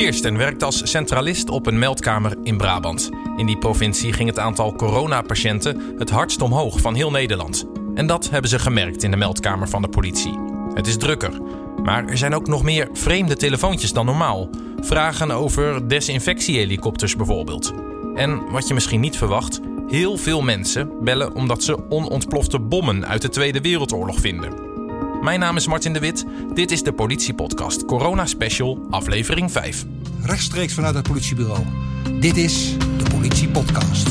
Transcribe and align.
Kirsten 0.00 0.36
werkt 0.36 0.62
als 0.62 0.90
centralist 0.90 1.50
op 1.50 1.66
een 1.66 1.78
meldkamer 1.78 2.36
in 2.42 2.56
Brabant. 2.56 3.10
In 3.36 3.46
die 3.46 3.58
provincie 3.58 4.12
ging 4.12 4.28
het 4.28 4.38
aantal 4.38 4.74
coronapatiënten 4.74 5.94
het 5.98 6.10
hardst 6.10 6.42
omhoog 6.42 6.80
van 6.80 6.94
heel 6.94 7.10
Nederland. 7.10 7.64
En 7.94 8.06
dat 8.06 8.30
hebben 8.30 8.50
ze 8.50 8.58
gemerkt 8.58 9.02
in 9.02 9.10
de 9.10 9.16
meldkamer 9.16 9.68
van 9.68 9.82
de 9.82 9.88
politie. 9.88 10.38
Het 10.74 10.86
is 10.86 10.96
drukker. 10.96 11.40
Maar 11.82 12.04
er 12.04 12.18
zijn 12.18 12.34
ook 12.34 12.46
nog 12.46 12.62
meer 12.62 12.88
vreemde 12.92 13.36
telefoontjes 13.36 13.92
dan 13.92 14.06
normaal. 14.06 14.50
Vragen 14.80 15.30
over 15.30 15.88
desinfectiehelikopters 15.88 17.16
bijvoorbeeld. 17.16 17.72
En 18.14 18.50
wat 18.50 18.68
je 18.68 18.74
misschien 18.74 19.00
niet 19.00 19.16
verwacht, 19.16 19.60
heel 19.88 20.16
veel 20.16 20.42
mensen 20.42 20.90
bellen 21.04 21.34
omdat 21.34 21.62
ze 21.62 21.88
onontplofte 21.88 22.60
bommen 22.60 23.06
uit 23.06 23.22
de 23.22 23.28
Tweede 23.28 23.60
Wereldoorlog 23.60 24.20
vinden. 24.20 24.69
Mijn 25.20 25.40
naam 25.40 25.56
is 25.56 25.66
Martin 25.66 25.92
de 25.92 25.98
Wit. 25.98 26.24
Dit 26.54 26.70
is 26.70 26.82
de 26.82 26.92
Politiepodcast 26.92 27.84
Corona 27.84 28.26
Special, 28.26 28.86
aflevering 28.90 29.52
5. 29.52 29.84
Rechtstreeks 30.22 30.74
vanuit 30.74 30.94
het 30.94 31.08
politiebureau. 31.08 31.64
Dit 32.20 32.36
is 32.36 32.76
de 32.78 33.04
Politiepodcast. 33.10 34.08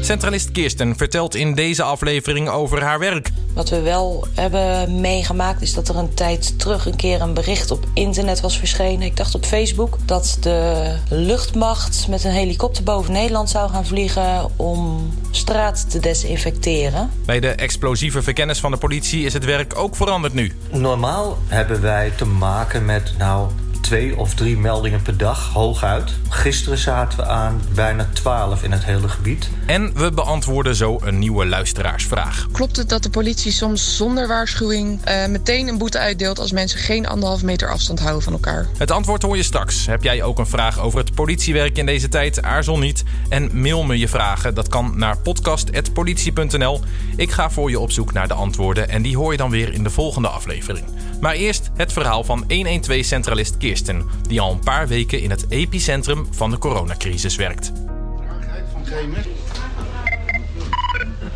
Centralist 0.00 0.52
Kirsten 0.52 0.96
vertelt 0.96 1.34
in 1.34 1.54
deze 1.54 1.82
aflevering 1.82 2.48
over 2.48 2.82
haar 2.82 2.98
werk. 2.98 3.30
Wat 3.58 3.68
we 3.68 3.80
wel 3.80 4.26
hebben 4.34 5.00
meegemaakt 5.00 5.62
is 5.62 5.74
dat 5.74 5.88
er 5.88 5.96
een 5.96 6.14
tijd 6.14 6.58
terug 6.58 6.86
een 6.86 6.96
keer 6.96 7.20
een 7.20 7.34
bericht 7.34 7.70
op 7.70 7.84
internet 7.94 8.40
was 8.40 8.58
verschenen. 8.58 9.02
Ik 9.02 9.16
dacht 9.16 9.34
op 9.34 9.44
Facebook 9.44 9.98
dat 10.04 10.36
de 10.40 10.94
luchtmacht 11.08 12.08
met 12.08 12.24
een 12.24 12.30
helikopter 12.30 12.82
boven 12.82 13.12
Nederland 13.12 13.50
zou 13.50 13.70
gaan 13.70 13.86
vliegen 13.86 14.50
om 14.56 15.10
straat 15.30 15.90
te 15.90 15.98
desinfecteren. 15.98 17.10
Bij 17.24 17.40
de 17.40 17.50
explosieve 17.50 18.22
verkennis 18.22 18.60
van 18.60 18.70
de 18.70 18.76
politie 18.76 19.24
is 19.24 19.32
het 19.32 19.44
werk 19.44 19.78
ook 19.78 19.96
veranderd 19.96 20.34
nu. 20.34 20.52
Normaal 20.70 21.38
hebben 21.46 21.80
wij 21.80 22.12
te 22.16 22.24
maken 22.24 22.84
met 22.84 23.12
nou 23.18 23.50
twee 23.88 24.18
of 24.18 24.34
drie 24.34 24.56
meldingen 24.56 25.02
per 25.02 25.16
dag, 25.16 25.52
hooguit. 25.52 26.12
Gisteren 26.28 26.78
zaten 26.78 27.18
we 27.18 27.26
aan 27.26 27.60
bijna 27.74 28.08
12 28.12 28.62
in 28.62 28.72
het 28.72 28.84
hele 28.84 29.08
gebied. 29.08 29.50
En 29.66 29.94
we 29.94 30.12
beantwoorden 30.12 30.74
zo 30.74 30.98
een 31.00 31.18
nieuwe 31.18 31.46
luisteraarsvraag. 31.46 32.46
Klopt 32.52 32.76
het 32.76 32.88
dat 32.88 33.02
de 33.02 33.10
politie 33.10 33.52
soms 33.52 33.96
zonder 33.96 34.26
waarschuwing 34.26 35.00
uh, 35.08 35.26
meteen 35.26 35.68
een 35.68 35.78
boete 35.78 35.98
uitdeelt 35.98 36.38
als 36.38 36.52
mensen 36.52 36.78
geen 36.78 37.06
anderhalf 37.06 37.42
meter 37.42 37.68
afstand 37.68 38.00
houden 38.00 38.22
van 38.22 38.32
elkaar? 38.32 38.66
Het 38.78 38.90
antwoord 38.90 39.22
hoor 39.22 39.36
je 39.36 39.42
straks. 39.42 39.86
Heb 39.86 40.02
jij 40.02 40.22
ook 40.22 40.38
een 40.38 40.46
vraag 40.46 40.80
over 40.80 40.98
het 40.98 41.14
politiewerk 41.14 41.78
in 41.78 41.86
deze 41.86 42.08
tijd? 42.08 42.42
Aarzel 42.42 42.78
niet 42.78 43.02
en 43.28 43.60
mail 43.60 43.82
me 43.82 43.98
je 43.98 44.08
vragen. 44.08 44.54
Dat 44.54 44.68
kan 44.68 44.92
naar 44.96 45.18
podcast.politie.nl. 45.18 46.80
Ik 47.16 47.30
ga 47.30 47.50
voor 47.50 47.70
je 47.70 47.80
op 47.80 47.92
zoek 47.92 48.12
naar 48.12 48.28
de 48.28 48.34
antwoorden 48.34 48.88
en 48.88 49.02
die 49.02 49.16
hoor 49.16 49.32
je 49.32 49.38
dan 49.38 49.50
weer 49.50 49.72
in 49.72 49.82
de 49.82 49.90
volgende 49.90 50.28
aflevering. 50.28 50.84
Maar 51.20 51.34
eerst 51.34 51.70
het 51.76 51.92
verhaal 51.92 52.24
van 52.24 52.44
112-centralist 52.44 53.56
Kirsten, 53.58 54.10
die 54.26 54.40
al 54.40 54.52
een 54.52 54.60
paar 54.60 54.88
weken 54.88 55.20
in 55.20 55.30
het 55.30 55.46
epicentrum 55.48 56.26
van 56.30 56.50
de 56.50 56.58
coronacrisis 56.58 57.36
werkt. 57.36 57.72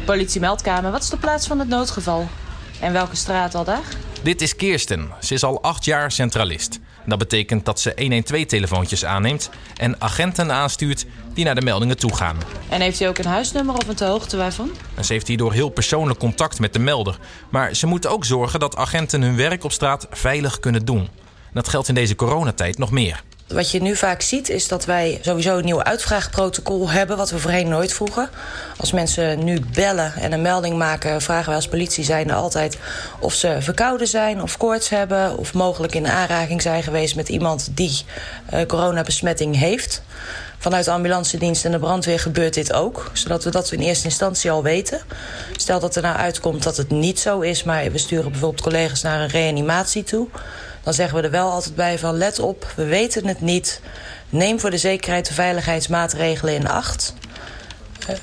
Politiemeldkamer, 0.05 0.91
wat 0.91 1.03
is 1.03 1.09
de 1.09 1.17
plaats 1.17 1.47
van 1.47 1.59
het 1.59 1.69
noodgeval? 1.69 2.29
En 2.81 2.93
welke 2.93 3.17
straat 3.17 3.55
al 3.55 3.65
daar? 3.65 3.85
Dit 4.23 4.41
is 4.41 4.57
Kirsten. 4.57 5.11
Ze 5.21 5.35
is 5.35 5.43
al 5.43 5.63
acht 5.63 5.85
jaar 5.85 6.13
centralist. 6.13 6.79
Dat 7.07 7.19
betekent 7.19 7.65
dat 7.65 7.81
ze 7.81 8.23
112-telefoontjes 8.25 9.05
aanneemt 9.05 9.51
en 9.77 10.01
agenten 10.01 10.53
aanstuurt 10.53 11.07
die 11.35 11.45
naar 11.45 11.55
de 11.55 11.63
meldingen 11.63 11.97
toe 11.97 12.15
gaan. 12.15 12.37
En 12.69 12.81
heeft 12.81 13.01
u 13.01 13.05
ook 13.05 13.19
een 13.19 13.25
huisnummer 13.25 13.75
of 13.75 13.89
een 13.89 13.95
te 13.95 14.05
hoogte 14.05 14.37
waarvan? 14.37 14.71
En 14.95 15.05
ze 15.05 15.13
heeft 15.13 15.29
hierdoor 15.29 15.53
heel 15.53 15.69
persoonlijk 15.69 16.19
contact 16.19 16.61
met 16.61 16.73
de 16.73 16.79
melder. 16.79 17.19
Maar 17.51 17.75
ze 17.75 17.87
moet 17.87 18.07
ook 18.07 18.25
zorgen 18.25 18.61
dat 18.61 18.77
agenten 18.77 19.23
hun 19.23 19.37
werk 19.37 19.65
op 19.65 19.73
straat 19.73 20.07
veilig 20.11 20.61
kunnen 20.61 20.85
doen. 20.85 21.09
Dat 21.53 21.69
geldt 21.69 21.89
in 21.89 21.95
deze 21.95 22.15
coronatijd 22.15 22.79
nog 22.79 22.91
meer. 22.91 23.23
Wat 23.53 23.71
je 23.71 23.83
nu 23.83 23.97
vaak 23.97 24.23
ziet 24.23 24.49
is 24.49 24.69
dat 24.69 24.85
wij 24.85 25.19
sowieso 25.23 25.59
een 25.59 25.65
nieuw 25.65 25.83
uitvraagprotocol 25.83 26.91
hebben... 26.91 27.17
wat 27.17 27.31
we 27.31 27.39
voorheen 27.39 27.69
nooit 27.69 27.93
vroegen. 27.93 28.29
Als 28.77 28.93
mensen 28.93 29.45
nu 29.45 29.61
bellen 29.75 30.15
en 30.15 30.33
een 30.33 30.43
melding 30.43 30.77
maken... 30.77 31.23
vragen 31.23 31.47
wij 31.47 31.55
als 31.55 31.69
politie 31.69 32.33
altijd 32.33 32.79
of 33.19 33.35
ze 33.35 33.57
verkouden 33.61 34.07
zijn 34.07 34.43
of 34.43 34.57
koorts 34.57 34.89
hebben... 34.89 35.39
of 35.39 35.55
mogelijk 35.55 35.95
in 35.95 36.09
aanraking 36.09 36.63
zijn 36.63 36.83
geweest 36.83 37.17
met 37.17 37.29
iemand 37.29 37.71
die 37.75 38.03
uh, 38.55 38.67
coronabesmetting 38.67 39.59
heeft. 39.59 40.03
Vanuit 40.59 40.85
de 40.85 40.91
ambulance 40.91 41.39
dienst 41.39 41.65
en 41.65 41.71
de 41.71 41.79
brandweer 41.79 42.21
gebeurt 42.21 42.55
dit 42.55 42.73
ook. 42.73 43.11
Zodat 43.13 43.45
we 43.45 43.51
dat 43.51 43.73
in 43.73 43.81
eerste 43.81 44.05
instantie 44.05 44.51
al 44.51 44.63
weten. 44.63 45.01
Stel 45.57 45.81
dat 45.81 45.97
er 45.97 46.03
nou 46.03 46.17
uitkomt 46.17 46.63
dat 46.63 46.77
het 46.77 46.91
niet 46.91 47.21
zo 47.21 47.41
is... 47.41 47.65
maar 47.65 47.93
we 47.93 47.99
sturen 47.99 48.31
bijvoorbeeld 48.31 48.63
collega's 48.63 49.03
naar 49.03 49.21
een 49.21 49.29
reanimatie 49.29 50.03
toe 50.03 50.29
dan 50.83 50.95
zeggen 50.95 51.19
we 51.19 51.25
er 51.25 51.31
wel 51.31 51.51
altijd 51.51 51.75
bij 51.75 51.99
van 51.99 52.17
let 52.17 52.39
op, 52.39 52.73
we 52.77 52.85
weten 52.85 53.27
het 53.27 53.41
niet. 53.41 53.81
Neem 54.29 54.61
voor 54.61 54.71
de 54.71 54.79
zekerheid 54.79 55.27
de 55.27 55.35
veiligheidsmaatregelen 55.35 56.55
in 56.55 56.69
acht. 56.69 57.15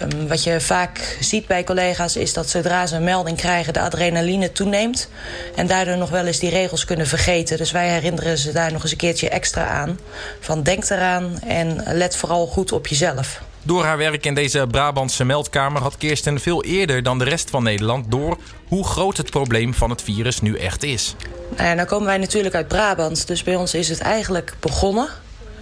Um, 0.01 0.27
wat 0.27 0.43
je 0.43 0.61
vaak 0.61 1.17
ziet 1.19 1.47
bij 1.47 1.63
collega's 1.63 2.15
is 2.15 2.33
dat 2.33 2.49
zodra 2.49 2.85
ze 2.85 2.95
een 2.95 3.03
melding 3.03 3.37
krijgen... 3.37 3.73
de 3.73 3.79
adrenaline 3.79 4.51
toeneemt 4.51 5.09
en 5.55 5.67
daardoor 5.67 5.97
nog 5.97 6.09
wel 6.09 6.25
eens 6.25 6.39
die 6.39 6.49
regels 6.49 6.85
kunnen 6.85 7.07
vergeten. 7.07 7.57
Dus 7.57 7.71
wij 7.71 7.89
herinneren 7.89 8.37
ze 8.37 8.51
daar 8.51 8.71
nog 8.71 8.81
eens 8.81 8.91
een 8.91 8.97
keertje 8.97 9.29
extra 9.29 9.67
aan. 9.67 9.99
Van 10.39 10.63
denk 10.63 10.89
eraan 10.89 11.39
en 11.41 11.83
let 11.85 12.15
vooral 12.15 12.47
goed 12.47 12.71
op 12.71 12.87
jezelf. 12.87 13.41
Door 13.69 13.83
haar 13.83 13.97
werk 13.97 14.25
in 14.25 14.33
deze 14.33 14.67
Brabantse 14.71 15.25
meldkamer 15.25 15.81
had 15.81 15.97
Kirsten 15.97 16.39
veel 16.39 16.63
eerder 16.63 17.03
dan 17.03 17.17
de 17.17 17.23
rest 17.23 17.49
van 17.49 17.63
Nederland 17.63 18.11
door 18.11 18.37
hoe 18.67 18.85
groot 18.85 19.17
het 19.17 19.29
probleem 19.29 19.73
van 19.73 19.89
het 19.89 20.01
virus 20.01 20.41
nu 20.41 20.57
echt 20.57 20.83
is. 20.83 21.15
Nou 21.55 21.67
ja, 21.67 21.73
nou 21.73 21.87
komen 21.87 22.05
wij 22.05 22.17
natuurlijk 22.17 22.55
uit 22.55 22.67
Brabant, 22.67 23.27
dus 23.27 23.43
bij 23.43 23.55
ons 23.55 23.73
is 23.73 23.89
het 23.89 23.99
eigenlijk 23.99 24.53
begonnen 24.59 25.07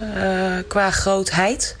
uh, 0.02 0.52
qua 0.68 0.90
grootheid. 0.90 1.76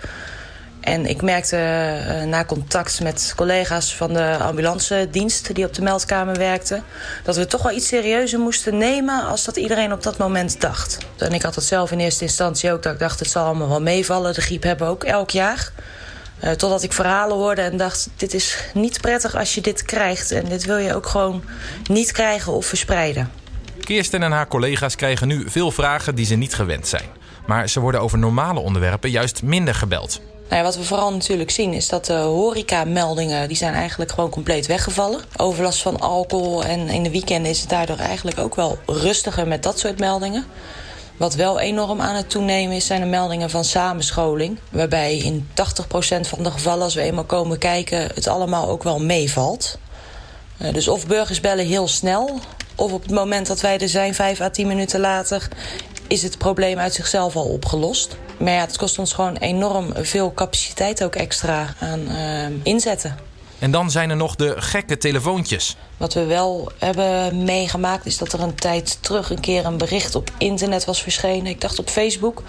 En 0.80 1.06
ik 1.06 1.22
merkte 1.22 1.56
uh, 1.56 2.22
na 2.22 2.44
contact 2.44 3.00
met 3.00 3.32
collega's 3.36 3.94
van 3.94 4.12
de 4.12 4.36
ambulance 4.36 5.08
dienst 5.10 5.54
die 5.54 5.64
op 5.64 5.74
de 5.74 5.82
meldkamer 5.82 6.36
werkten, 6.36 6.84
dat 7.24 7.36
we 7.36 7.46
toch 7.46 7.62
wel 7.62 7.72
iets 7.72 7.86
serieuzer 7.86 8.38
moesten 8.38 8.78
nemen 8.78 9.26
als 9.26 9.44
dat 9.44 9.56
iedereen 9.56 9.92
op 9.92 10.02
dat 10.02 10.18
moment 10.18 10.60
dacht. 10.60 10.98
En 11.18 11.32
ik 11.32 11.42
had 11.42 11.54
het 11.54 11.64
zelf 11.64 11.90
in 11.90 11.98
eerste 12.00 12.24
instantie 12.24 12.72
ook, 12.72 12.82
dat 12.82 12.92
ik 12.92 12.98
dacht 12.98 13.18
het 13.18 13.30
zal 13.30 13.44
allemaal 13.44 13.68
wel 13.68 13.82
meevallen. 13.82 14.34
De 14.34 14.40
griep 14.40 14.62
hebben 14.62 14.86
we 14.86 14.92
ook 14.92 15.04
elk 15.04 15.30
jaar. 15.30 15.72
Uh, 16.44 16.50
totdat 16.50 16.82
ik 16.82 16.92
verhalen 16.92 17.36
hoorde 17.36 17.60
en 17.60 17.76
dacht, 17.76 18.08
dit 18.16 18.34
is 18.34 18.56
niet 18.74 19.00
prettig 19.00 19.36
als 19.36 19.54
je 19.54 19.60
dit 19.60 19.82
krijgt. 19.82 20.30
En 20.30 20.44
dit 20.44 20.64
wil 20.64 20.78
je 20.78 20.94
ook 20.94 21.06
gewoon 21.06 21.42
niet 21.90 22.12
krijgen 22.12 22.52
of 22.52 22.66
verspreiden. 22.66 23.30
Kirsten 23.80 24.22
en 24.22 24.32
haar 24.32 24.48
collega's 24.48 24.96
krijgen 24.96 25.28
nu 25.28 25.50
veel 25.50 25.70
vragen 25.70 26.14
die 26.14 26.26
ze 26.26 26.34
niet 26.34 26.54
gewend 26.54 26.88
zijn. 26.88 27.08
Maar 27.46 27.68
ze 27.68 27.80
worden 27.80 28.00
over 28.00 28.18
normale 28.18 28.60
onderwerpen 28.60 29.10
juist 29.10 29.42
minder 29.42 29.74
gebeld. 29.74 30.20
Nou 30.48 30.60
ja, 30.60 30.62
wat 30.62 30.76
we 30.76 30.84
vooral 30.84 31.12
natuurlijk 31.12 31.50
zien 31.50 31.72
is 31.72 31.88
dat 31.88 32.06
de 32.06 32.12
horeca-meldingen... 32.12 33.48
die 33.48 33.56
zijn 33.56 33.74
eigenlijk 33.74 34.10
gewoon 34.10 34.30
compleet 34.30 34.66
weggevallen. 34.66 35.20
Overlast 35.36 35.82
van 35.82 36.00
alcohol 36.00 36.64
en 36.64 36.88
in 36.88 37.02
de 37.02 37.10
weekenden 37.10 37.50
is 37.50 37.60
het 37.60 37.70
daardoor 37.70 37.96
eigenlijk 37.96 38.38
ook 38.38 38.54
wel 38.54 38.78
rustiger 38.86 39.48
met 39.48 39.62
dat 39.62 39.78
soort 39.78 39.98
meldingen. 39.98 40.46
Wat 41.18 41.34
wel 41.34 41.60
enorm 41.60 42.00
aan 42.00 42.14
het 42.14 42.30
toenemen 42.30 42.76
is, 42.76 42.86
zijn 42.86 43.00
de 43.00 43.06
meldingen 43.06 43.50
van 43.50 43.64
samenscholing. 43.64 44.58
Waarbij 44.70 45.16
in 45.16 45.48
80% 45.50 45.54
van 46.20 46.42
de 46.42 46.50
gevallen, 46.50 46.84
als 46.84 46.94
we 46.94 47.00
eenmaal 47.00 47.24
komen 47.24 47.58
kijken, 47.58 48.00
het 48.14 48.26
allemaal 48.26 48.68
ook 48.68 48.82
wel 48.82 49.00
meevalt. 49.00 49.78
Uh, 50.62 50.72
dus 50.72 50.88
of 50.88 51.06
burgers 51.06 51.40
bellen 51.40 51.66
heel 51.66 51.88
snel, 51.88 52.40
of 52.74 52.92
op 52.92 53.02
het 53.02 53.10
moment 53.10 53.46
dat 53.46 53.60
wij 53.60 53.78
er 53.78 53.88
zijn, 53.88 54.14
5 54.14 54.40
à 54.40 54.50
10 54.50 54.66
minuten 54.66 55.00
later, 55.00 55.48
is 56.06 56.22
het 56.22 56.38
probleem 56.38 56.78
uit 56.78 56.94
zichzelf 56.94 57.36
al 57.36 57.44
opgelost. 57.44 58.16
Maar 58.38 58.52
ja, 58.52 58.60
het 58.60 58.76
kost 58.76 58.98
ons 58.98 59.12
gewoon 59.12 59.36
enorm 59.36 59.92
veel 59.96 60.34
capaciteit 60.34 61.04
ook 61.04 61.14
extra 61.14 61.74
aan 61.78 62.00
uh, 62.00 62.46
inzetten. 62.62 63.27
En 63.58 63.70
dan 63.70 63.90
zijn 63.90 64.10
er 64.10 64.16
nog 64.16 64.36
de 64.36 64.54
gekke 64.56 64.98
telefoontjes. 64.98 65.76
Wat 65.96 66.14
we 66.14 66.24
wel 66.24 66.72
hebben 66.78 67.44
meegemaakt 67.44 68.06
is 68.06 68.18
dat 68.18 68.32
er 68.32 68.40
een 68.40 68.54
tijd 68.54 68.98
terug 69.00 69.30
een 69.30 69.40
keer 69.40 69.66
een 69.66 69.78
bericht 69.78 70.14
op 70.14 70.30
internet 70.38 70.84
was 70.84 71.02
verschenen. 71.02 71.46
Ik 71.46 71.60
dacht 71.60 71.78
op 71.78 71.88
Facebook 71.88 72.42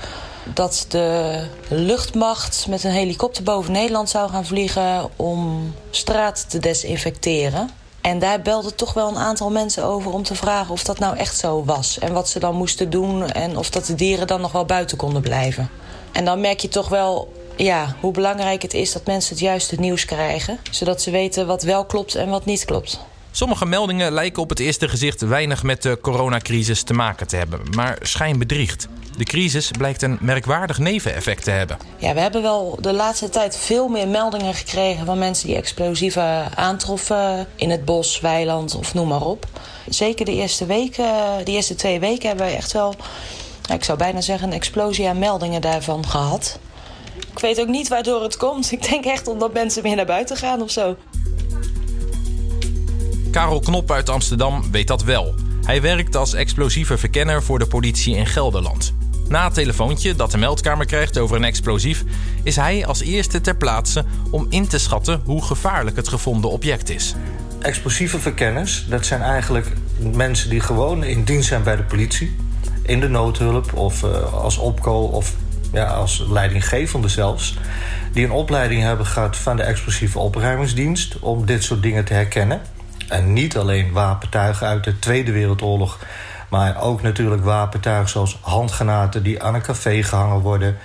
dat 0.53 0.85
de 0.89 1.45
luchtmacht 1.67 2.67
met 2.67 2.83
een 2.83 2.91
helikopter 2.91 3.43
boven 3.43 3.71
Nederland 3.71 4.09
zou 4.09 4.29
gaan 4.29 4.45
vliegen 4.45 5.09
om 5.15 5.73
straat 5.89 6.49
te 6.49 6.59
desinfecteren. 6.59 7.69
En 8.01 8.19
daar 8.19 8.41
belden 8.41 8.75
toch 8.75 8.93
wel 8.93 9.09
een 9.09 9.17
aantal 9.17 9.51
mensen 9.51 9.83
over 9.83 10.11
om 10.11 10.23
te 10.23 10.35
vragen 10.35 10.73
of 10.73 10.83
dat 10.83 10.99
nou 10.99 11.17
echt 11.17 11.37
zo 11.37 11.63
was. 11.65 11.99
En 11.99 12.13
wat 12.13 12.29
ze 12.29 12.39
dan 12.39 12.55
moesten 12.55 12.89
doen 12.89 13.31
en 13.31 13.57
of 13.57 13.69
dat 13.69 13.85
de 13.85 13.95
dieren 13.95 14.27
dan 14.27 14.41
nog 14.41 14.51
wel 14.51 14.65
buiten 14.65 14.97
konden 14.97 15.21
blijven. 15.21 15.69
En 16.11 16.25
dan 16.25 16.41
merk 16.41 16.59
je 16.59 16.67
toch 16.67 16.89
wel 16.89 17.33
ja, 17.63 17.95
hoe 17.99 18.11
belangrijk 18.11 18.61
het 18.61 18.73
is 18.73 18.91
dat 18.91 19.05
mensen 19.05 19.31
het 19.31 19.39
juiste 19.39 19.75
nieuws 19.75 20.05
krijgen. 20.05 20.59
Zodat 20.71 21.01
ze 21.01 21.11
weten 21.11 21.47
wat 21.47 21.63
wel 21.63 21.85
klopt 21.85 22.15
en 22.15 22.29
wat 22.29 22.45
niet 22.45 22.65
klopt. 22.65 22.99
Sommige 23.31 23.65
meldingen 23.65 24.11
lijken 24.11 24.41
op 24.41 24.49
het 24.49 24.59
eerste 24.59 24.89
gezicht 24.89 25.21
weinig 25.21 25.63
met 25.63 25.81
de 25.81 25.97
coronacrisis 26.01 26.83
te 26.83 26.93
maken 26.93 27.27
te 27.27 27.35
hebben, 27.35 27.59
maar 27.75 27.97
schijn 28.01 28.39
bedriegt. 28.39 28.87
De 29.17 29.23
crisis 29.23 29.71
blijkt 29.71 30.01
een 30.01 30.17
merkwaardig 30.21 30.77
neveneffect 30.77 31.43
te 31.43 31.51
hebben. 31.51 31.77
Ja, 31.97 32.13
we 32.13 32.19
hebben 32.19 32.41
wel 32.41 32.77
de 32.81 32.93
laatste 32.93 33.29
tijd 33.29 33.57
veel 33.57 33.87
meer 33.87 34.07
meldingen 34.07 34.53
gekregen 34.53 35.05
van 35.05 35.17
mensen 35.17 35.47
die 35.47 35.55
explosieven 35.55 36.57
aantroffen 36.57 37.47
in 37.55 37.69
het 37.69 37.85
bos, 37.85 38.19
weiland 38.19 38.75
of 38.75 38.93
noem 38.93 39.07
maar 39.07 39.25
op. 39.25 39.45
Zeker 39.89 40.25
de 40.25 40.33
eerste 40.33 40.65
weken, 40.65 41.05
de 41.43 41.51
eerste 41.51 41.75
twee 41.75 41.99
weken 41.99 42.27
hebben 42.27 42.45
wij 42.45 42.55
echt 42.55 42.71
wel 42.71 42.95
ik 43.73 43.83
zou 43.83 43.97
bijna 43.97 44.21
zeggen, 44.21 44.47
een 44.47 44.53
explosie 44.53 45.07
aan 45.07 45.19
meldingen 45.19 45.61
daarvan 45.61 46.07
gehad. 46.07 46.59
Ik 47.31 47.39
weet 47.39 47.59
ook 47.61 47.67
niet 47.67 47.87
waardoor 47.87 48.23
het 48.23 48.37
komt. 48.37 48.71
Ik 48.71 48.89
denk 48.89 49.05
echt 49.05 49.27
omdat 49.27 49.53
mensen 49.53 49.83
meer 49.83 49.95
naar 49.95 50.05
buiten 50.05 50.37
gaan 50.37 50.61
of 50.61 50.71
zo. 50.71 50.95
Karel 53.31 53.59
Knop 53.59 53.91
uit 53.91 54.09
Amsterdam 54.09 54.71
weet 54.71 54.87
dat 54.87 55.03
wel. 55.03 55.33
Hij 55.63 55.81
werkt 55.81 56.15
als 56.15 56.33
explosieve 56.33 56.97
verkenner 56.97 57.43
voor 57.43 57.59
de 57.59 57.67
politie 57.67 58.15
in 58.15 58.25
Gelderland. 58.25 58.93
Na 59.27 59.43
het 59.43 59.53
telefoontje 59.53 60.15
dat 60.15 60.31
de 60.31 60.37
meldkamer 60.37 60.85
krijgt 60.85 61.17
over 61.17 61.35
een 61.35 61.43
explosief, 61.43 62.03
is 62.43 62.55
hij 62.55 62.85
als 62.85 63.01
eerste 63.01 63.41
ter 63.41 63.55
plaatse 63.55 64.05
om 64.31 64.45
in 64.49 64.67
te 64.67 64.77
schatten 64.77 65.21
hoe 65.25 65.43
gevaarlijk 65.43 65.95
het 65.95 66.07
gevonden 66.07 66.51
object 66.51 66.89
is. 66.89 67.15
Explosieve 67.59 68.19
verkenners, 68.19 68.85
dat 68.89 69.05
zijn 69.05 69.21
eigenlijk 69.21 69.67
mensen 70.13 70.49
die 70.49 70.59
gewoon 70.59 71.03
in 71.03 71.23
dienst 71.23 71.47
zijn 71.47 71.63
bij 71.63 71.75
de 71.75 71.83
politie, 71.83 72.35
in 72.81 72.99
de 72.99 73.09
noodhulp 73.09 73.73
of 73.73 74.03
uh, 74.03 74.33
als 74.33 74.57
opko 74.57 75.01
of 75.01 75.33
ja, 75.71 75.85
als 75.85 76.25
leidinggevende 76.29 77.07
zelfs, 77.07 77.57
die 78.11 78.25
een 78.25 78.31
opleiding 78.31 78.81
hebben 78.81 79.05
gehad 79.05 79.37
van 79.37 79.55
de 79.55 79.63
explosieve 79.63 80.19
opruimingsdienst 80.19 81.19
om 81.19 81.45
dit 81.45 81.63
soort 81.63 81.81
dingen 81.81 82.05
te 82.05 82.13
herkennen. 82.13 82.61
En 83.07 83.33
niet 83.33 83.57
alleen 83.57 83.91
wapentuigen 83.91 84.67
uit 84.67 84.83
de 84.83 84.99
Tweede 84.99 85.31
Wereldoorlog, 85.31 85.99
maar 86.49 86.81
ook 86.81 87.01
natuurlijk 87.01 87.43
wapentuigen 87.43 88.09
zoals 88.09 88.37
handgranaten 88.41 89.23
die 89.23 89.43
aan 89.43 89.55
een 89.55 89.61
café 89.61 90.03
gehangen 90.03 90.39
worden, 90.39 90.77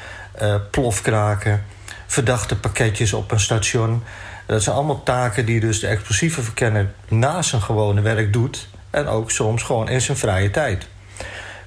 uh, 0.43 0.55
plofkraken, 0.71 1.65
verdachte 2.07 2.57
pakketjes 2.57 3.13
op 3.13 3.31
een 3.31 3.41
station. 3.41 4.03
Dat 4.47 4.63
zijn 4.63 4.77
allemaal 4.77 5.03
taken 5.03 5.47
die 5.47 5.61
dus 5.61 5.81
de 5.81 5.87
explosieve 5.87 6.43
verkenner 6.43 6.93
naast 7.09 7.51
zijn 7.51 7.63
gewone 7.63 8.01
werk 8.01 8.33
doet 8.33 8.69
en 8.91 9.07
ook 9.07 9.31
soms 9.31 9.63
gewoon 9.63 9.89
in 9.89 10.01
zijn 10.01 10.17
vrije 10.17 10.51
tijd. 10.51 10.87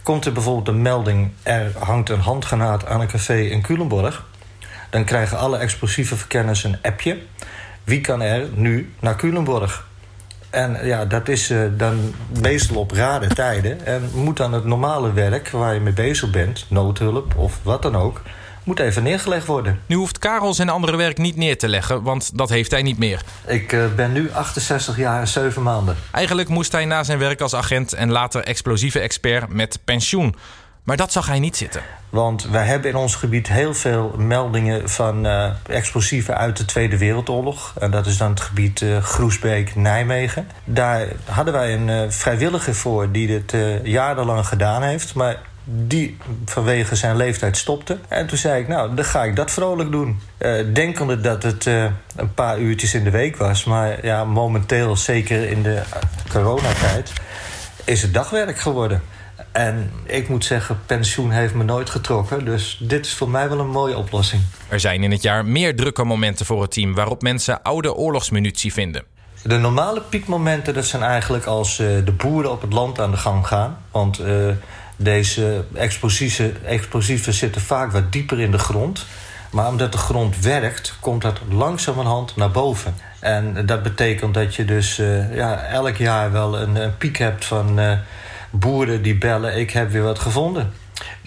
Komt 0.08 0.26
er 0.26 0.32
bijvoorbeeld 0.32 0.68
een 0.68 0.82
melding, 0.82 1.32
er 1.44 1.72
hangt 1.78 2.10
een 2.10 2.20
handgranaat 2.20 2.86
aan 2.86 3.02
een 3.02 3.08
café 3.08 3.40
in 3.42 3.62
Culemborg, 3.62 4.26
dan 4.90 5.04
krijgen 5.04 5.38
alle 5.38 5.58
explosieve 5.58 6.16
verkenners 6.16 6.64
een 6.64 6.78
appje. 6.82 7.18
Wie 7.84 8.02
kan 8.02 8.22
er 8.22 8.48
nu 8.54 8.94
naar 9.00 9.16
Culemborg? 9.16 9.88
En 10.50 10.86
ja, 10.86 11.06
dat 11.06 11.28
is 11.28 11.52
uh, 11.52 11.62
dan 11.78 12.14
meestal 12.42 12.76
op 12.76 12.92
rare 12.92 13.28
tijden. 13.28 13.86
En 13.86 14.10
moet 14.14 14.38
dan 14.38 14.54
het 14.54 14.66
normale 14.66 15.14
werk 15.14 15.50
waar 15.50 15.74
je 15.74 15.80
mee 15.80 15.94
bezig 15.94 16.30
bent, 16.30 16.66
noodhulp 16.70 17.38
of 17.38 17.60
wat 17.64 17.82
dan 17.82 17.96
ook, 17.96 18.22
moet 18.68 18.80
even 18.80 19.04
neergelegd 19.04 19.46
worden. 19.46 19.82
Nu 19.86 19.96
hoeft 19.96 20.20
Karel 20.20 20.54
zijn 20.54 20.70
andere 20.70 20.98
werk 20.98 21.18
niet 21.18 21.36
neer 21.36 21.58
te 21.58 21.68
leggen, 21.68 22.04
want 22.04 22.38
dat 22.38 22.50
heeft 22.50 22.72
hij 22.72 22.82
niet 22.82 22.98
meer. 22.98 23.22
Ik 23.46 23.72
uh, 23.72 23.86
ben 23.96 24.12
nu 24.12 24.32
68 24.32 24.98
jaar 24.98 25.20
en 25.20 25.28
7 25.28 25.64
maanden. 25.64 25.96
Eigenlijk 26.12 26.50
moest 26.50 26.72
hij 26.72 26.86
na 26.86 27.04
zijn 27.04 27.20
werk 27.20 27.42
als 27.42 27.56
agent 27.56 27.94
en 27.94 28.12
later 28.12 28.44
explosieve 28.44 29.00
expert 29.00 29.50
met 29.50 29.80
pensioen. 29.84 30.36
Maar 30.84 30.98
dat 30.98 31.12
zag 31.12 31.28
hij 31.28 31.40
niet 31.40 31.58
zitten. 31.58 31.82
Want 32.10 32.48
wij 32.50 32.66
hebben 32.66 32.90
in 32.90 32.96
ons 32.96 33.16
gebied 33.16 33.48
heel 33.48 33.74
veel 33.74 34.16
meldingen 34.18 34.90
van 34.90 35.26
uh, 35.26 35.50
explosieven 35.68 36.38
uit 36.38 36.58
de 36.58 36.66
Tweede 36.66 36.98
Wereldoorlog. 36.98 37.74
En 37.80 37.92
dat 37.92 38.06
is 38.06 38.18
dan 38.18 38.30
het 38.30 38.42
gebied 38.42 38.82
uh, 38.82 39.04
Groesbeek-Nijmegen. 39.04 40.48
Daar 40.64 41.08
hadden 41.26 41.54
wij 41.54 41.74
een 41.74 41.88
uh, 41.88 42.02
vrijwilliger 42.10 42.76
voor 42.76 43.12
die 43.12 43.28
dit 43.28 43.56
jarenlang 43.84 44.48
gedaan 44.48 44.84
heeft. 44.84 45.14
Maar 45.14 45.38
die 45.70 46.18
vanwege 46.46 46.96
zijn 46.96 47.16
leeftijd 47.16 47.58
stopte. 47.58 47.98
En 48.08 48.28
toen 48.28 48.38
zei 48.38 48.62
ik, 48.62 48.68
nou, 48.68 48.96
dan 48.96 49.06
ga 49.06 49.24
ik 49.24 49.36
dat 49.36 49.52
vrolijk 49.52 49.92
doen. 49.92 50.20
denkende 50.74 51.22
dat 51.22 51.44
het 51.44 51.66
een 52.16 52.34
paar 52.34 52.60
uurtjes 52.60 52.94
in 52.94 53.04
de 53.04 53.10
week 53.10 53.38
was. 53.38 53.64
Maar 53.64 54.06
ja, 54.06 54.26
momenteel, 54.26 54.96
zeker 54.96 55.50
in 55.50 55.64
de 55.64 55.82
coronatijd, 56.30 57.14
is 57.84 58.02
het 58.02 58.14
dagwerk 58.14 58.60
geworden. 58.60 59.02
En 59.52 59.92
ik 60.04 60.30
moet 60.30 60.46
zeggen, 60.46 60.80
pensioen 60.86 61.32
heeft 61.32 61.54
me 61.54 61.64
nooit 61.64 61.90
getrokken. 61.90 62.46
Dus 62.46 62.78
dit 62.82 63.06
is 63.06 63.14
voor 63.14 63.30
mij 63.30 63.50
wel 63.50 63.60
een 63.60 63.70
mooie 63.70 63.98
oplossing. 63.98 64.42
Er 64.68 64.80
zijn 64.80 65.04
in 65.04 65.12
het 65.12 65.22
jaar 65.22 65.46
meer 65.46 65.76
drukke 65.76 66.04
momenten 66.04 66.46
voor 66.46 66.62
het 66.62 66.72
team... 66.72 66.94
waarop 66.94 67.22
mensen 67.22 67.62
oude 67.62 67.96
oorlogsmunitie 67.96 68.74
vinden. 68.74 69.04
De 69.44 69.58
normale 69.58 70.02
piekmomenten 70.02 70.74
dat 70.74 70.86
zijn 70.86 71.04
eigenlijk 71.04 71.46
als 71.46 71.80
uh, 71.80 71.88
de 72.06 72.12
boeren 72.12 72.52
op 72.52 72.62
het 72.62 72.74
land 72.74 73.00
aan 73.00 73.12
de 73.12 73.18
gang 73.18 73.48
gaan. 73.48 73.78
Want 73.92 74.20
deze 74.98 75.64
explosieven, 76.66 77.34
zitten 77.34 77.62
vaak 77.62 77.92
wat 77.92 78.12
dieper 78.12 78.40
in 78.40 78.52
de 78.52 78.58
grond. 78.58 79.06
Maar 79.52 79.68
omdat 79.68 79.92
de 79.92 79.98
grond 79.98 80.40
werkt, 80.40 80.96
komt 81.00 81.22
dat 81.22 81.40
langzamerhand 81.50 82.36
naar 82.36 82.52
boven. 82.52 82.96
En 83.20 83.66
dat 83.66 83.84
betekent 83.84 84.34
dat 84.34 84.56
je 84.56 84.66
dus 84.66 85.00
uh, 85.00 85.36
ja, 85.36 85.64
elk 85.64 85.96
jaar 85.96 86.32
wel 86.32 86.60
een, 86.60 86.98
piek 86.98 87.18
hebt 87.18 87.46
van 87.46 87.80
boeren 88.50 89.02
die 89.02 89.18
bellen, 89.18 89.58
ik 89.58 89.72
heb 89.72 89.92
weer 89.92 90.04
wat 90.04 90.20
gevonden. 90.20 90.74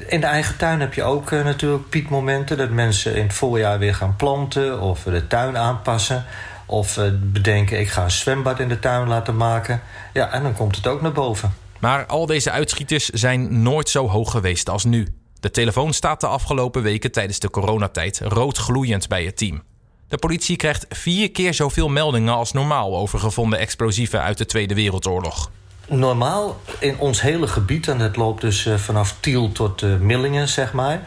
In 0.07 0.21
de 0.21 0.27
eigen 0.27 0.57
tuin 0.57 0.81
heb 0.81 0.95
je 0.95 1.03
ook 1.03 1.31
uh, 1.31 1.45
natuurlijk 1.45 1.89
piekmomenten... 1.89 2.57
dat 2.57 2.71
mensen 2.71 3.17
in 3.17 3.23
het 3.23 3.33
voorjaar 3.33 3.79
weer 3.79 3.95
gaan 3.95 4.17
planten 4.17 4.81
of 4.81 5.03
de 5.03 5.27
tuin 5.27 5.57
aanpassen... 5.57 6.25
of 6.67 6.99
bedenken, 7.13 7.81
ik 7.81 7.89
ga 7.89 8.03
een 8.03 8.11
zwembad 8.11 8.61
in 8.61 8.69
de 8.69 8.79
tuin 8.79 9.09
laten 9.09 9.37
maken. 9.37 9.81
Ja, 10.13 10.33
en 10.33 10.43
dan 10.43 10.55
komt 10.55 10.77
het 10.77 10.87
ook 10.87 11.03
naar 11.03 11.13
boven. 11.13 11.55
Maar 11.81 12.07
al 12.07 12.27
deze 12.27 12.51
uitschieters 12.51 13.09
zijn 13.09 13.63
nooit 13.63 13.89
zo 13.89 14.09
hoog 14.09 14.31
geweest 14.31 14.69
als 14.69 14.85
nu. 14.85 15.09
De 15.41 15.51
telefoon 15.51 15.93
staat 15.93 16.21
de 16.21 16.27
afgelopen 16.27 16.83
weken 16.83 17.13
tijdens 17.13 17.39
de 17.39 17.51
coronatijd 17.51 18.21
rood 18.25 18.59
gloeiend 18.59 19.09
bij 19.09 19.25
het 19.25 19.37
team. 19.37 19.63
De 20.09 20.19
politie 20.19 20.57
krijgt 20.57 20.87
vier 20.89 21.31
keer 21.31 21.55
zoveel 21.55 21.89
meldingen 21.89 22.35
als 22.35 22.53
normaal 22.53 22.97
over 22.97 23.19
gevonden 23.19 23.59
explosieven 23.59 24.23
uit 24.23 24.39
de 24.39 24.47
Tweede 24.47 24.75
Wereldoorlog 24.75 25.51
normaal 25.91 26.61
in 26.79 26.99
ons 26.99 27.21
hele 27.21 27.47
gebied, 27.47 27.89
en 27.89 27.99
het 27.99 28.17
loopt 28.17 28.41
dus 28.41 28.67
uh, 28.67 28.75
vanaf 28.75 29.17
Tiel 29.21 29.53
tot 29.53 29.83
uh, 29.83 29.97
Millingen, 29.97 30.49
zeg 30.49 30.73
maar, 30.73 31.01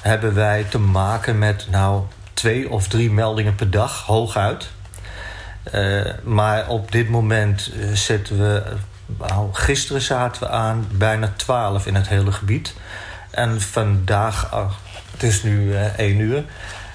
hebben 0.00 0.34
wij 0.34 0.66
te 0.68 0.78
maken 0.78 1.38
met 1.38 1.66
nou 1.70 2.02
twee 2.32 2.70
of 2.70 2.88
drie 2.88 3.10
meldingen 3.10 3.54
per 3.54 3.70
dag, 3.70 4.06
hooguit. 4.06 4.70
Uh, 5.74 6.04
maar 6.22 6.68
op 6.68 6.92
dit 6.92 7.08
moment 7.08 7.72
zitten 7.92 8.38
we. 8.38 8.62
Gisteren 9.52 10.02
zaten 10.02 10.42
we 10.42 10.48
aan 10.48 10.86
bijna 10.92 11.32
12 11.36 11.86
in 11.86 11.94
het 11.94 12.08
hele 12.08 12.32
gebied. 12.32 12.74
En 13.30 13.60
vandaag, 13.60 14.54
oh, 14.54 14.70
het 15.10 15.22
is 15.22 15.42
nu 15.42 15.74
1 15.96 16.18
uur, 16.18 16.44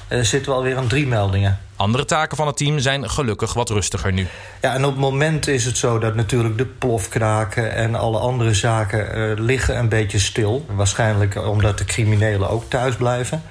zitten 0.09 0.51
we 0.51 0.57
alweer 0.57 0.77
aan 0.77 0.87
drie 0.87 1.07
meldingen. 1.07 1.59
Andere 1.77 2.05
taken 2.05 2.37
van 2.37 2.47
het 2.47 2.57
team 2.57 2.79
zijn 2.79 3.09
gelukkig 3.09 3.53
wat 3.53 3.69
rustiger 3.69 4.13
nu. 4.13 4.27
Ja, 4.61 4.73
en 4.73 4.85
op 4.85 4.91
het 4.91 4.99
moment 4.99 5.47
is 5.47 5.65
het 5.65 5.77
zo 5.77 5.99
dat 5.99 6.15
natuurlijk 6.15 6.57
de 6.57 6.65
plofkraken 6.65 7.73
en 7.73 7.95
alle 7.95 8.19
andere 8.19 8.53
zaken 8.53 9.17
uh, 9.17 9.37
liggen 9.45 9.77
een 9.77 9.89
beetje 9.89 10.19
stil. 10.19 10.65
Waarschijnlijk 10.69 11.47
omdat 11.47 11.77
de 11.77 11.85
criminelen 11.85 12.49
ook 12.49 12.69
thuis 12.69 12.95
blijven. 12.95 13.41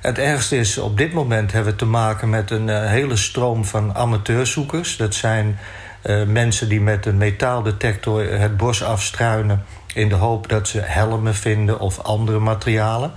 Het 0.00 0.18
ergste 0.18 0.56
is, 0.56 0.78
op 0.78 0.96
dit 0.96 1.12
moment 1.12 1.52
hebben 1.52 1.72
we 1.72 1.78
te 1.78 1.86
maken 1.86 2.30
met 2.30 2.50
een 2.50 2.68
uh, 2.68 2.86
hele 2.86 3.16
stroom 3.16 3.64
van 3.64 3.94
amateurzoekers. 3.94 4.96
Dat 4.96 5.14
zijn 5.14 5.58
uh, 6.02 6.26
mensen 6.26 6.68
die 6.68 6.80
met 6.80 7.06
een 7.06 7.18
metaaldetector 7.18 8.24
het 8.24 8.56
bos 8.56 8.82
afstruinen... 8.82 9.64
in 9.94 10.08
de 10.08 10.14
hoop 10.14 10.48
dat 10.48 10.68
ze 10.68 10.80
helmen 10.80 11.34
vinden 11.34 11.80
of 11.80 11.98
andere 11.98 12.38
materialen. 12.38 13.12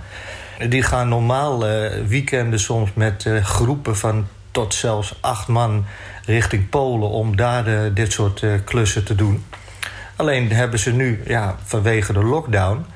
Die 0.68 0.82
gaan 0.82 1.08
normaal 1.08 1.64
weekenden 2.06 2.60
soms 2.60 2.90
met 2.94 3.28
groepen 3.42 3.96
van 3.96 4.26
tot 4.50 4.74
zelfs 4.74 5.18
acht 5.20 5.48
man 5.48 5.84
richting 6.24 6.68
Polen 6.68 7.08
om 7.08 7.36
daar 7.36 7.94
dit 7.94 8.12
soort 8.12 8.44
klussen 8.64 9.04
te 9.04 9.14
doen. 9.14 9.44
Alleen 10.16 10.52
hebben 10.52 10.78
ze 10.78 10.92
nu, 10.92 11.22
ja, 11.26 11.56
vanwege 11.64 12.12
de 12.12 12.24
lockdown, 12.24 12.86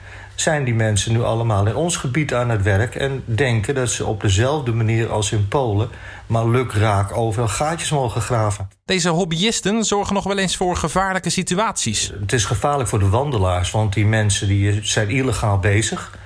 zijn 0.40 0.64
die 0.64 0.74
mensen 0.74 1.12
nu 1.12 1.22
allemaal 1.22 1.66
in 1.66 1.76
ons 1.76 1.96
gebied 1.96 2.34
aan 2.34 2.48
het 2.48 2.62
werk 2.62 2.94
en 2.94 3.22
denken 3.24 3.74
dat 3.74 3.90
ze 3.90 4.06
op 4.06 4.20
dezelfde 4.20 4.72
manier 4.72 5.10
als 5.10 5.32
in 5.32 5.48
Polen 5.48 5.88
maar 6.26 6.48
lukraak 6.48 7.16
overal 7.16 7.48
gaatjes 7.48 7.90
mogen 7.90 8.20
graven. 8.20 8.68
Deze 8.84 9.08
hobbyisten 9.08 9.84
zorgen 9.84 10.14
nog 10.14 10.24
wel 10.24 10.38
eens 10.38 10.56
voor 10.56 10.76
gevaarlijke 10.76 11.30
situaties. 11.30 12.12
Het 12.20 12.32
is 12.32 12.44
gevaarlijk 12.44 12.88
voor 12.88 12.98
de 12.98 13.08
wandelaars, 13.08 13.70
want 13.70 13.92
die 13.92 14.06
mensen 14.06 14.48
die 14.48 14.80
zijn 14.82 15.08
illegaal 15.08 15.58
bezig. 15.58 16.18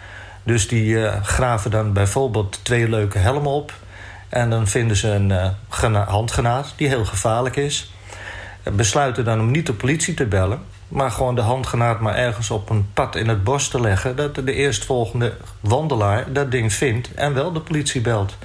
Dus 0.43 0.69
die 0.69 0.87
uh, 0.87 1.23
graven 1.23 1.71
dan 1.71 1.93
bijvoorbeeld 1.93 2.61
twee 2.63 2.89
leuke 2.89 3.19
helmen 3.19 3.51
op 3.51 3.73
en 4.29 4.51
dan 4.51 4.67
vinden 4.69 4.97
ze 4.97 5.09
een 5.09 5.31
uh, 5.31 6.09
handgranaat 6.09 6.73
die 6.77 6.89
heel 6.89 7.05
gevaarlijk 7.05 7.57
is. 7.57 7.93
Besluiten 8.73 9.25
dan 9.25 9.41
om 9.41 9.51
niet 9.51 9.67
de 9.67 9.75
politie 9.75 10.15
te 10.15 10.27
bellen... 10.27 10.72
maar 10.93 11.11
gewoon 11.11 11.35
de 11.35 11.41
handgranaat 11.41 12.01
maar 12.01 12.15
ergens 12.15 12.51
op 12.51 12.71
een 12.71 12.89
pad 12.95 13.17
in 13.17 13.29
het 13.29 13.45
bos 13.45 13.69
te 13.69 13.81
leggen... 13.81 14.17
dat 14.17 14.35
de 14.35 14.53
eerstvolgende 14.53 15.37
wandelaar 15.61 16.33
dat 16.33 16.51
ding 16.51 16.73
vindt 16.73 17.15
en 17.15 17.35
wel 17.35 17.53
de 17.53 17.61
politie 17.61 18.01
belt. 18.01 18.37